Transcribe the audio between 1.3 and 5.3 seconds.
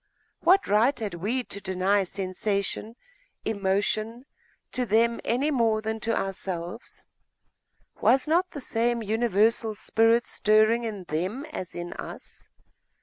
to deny sensation, emotion, to them,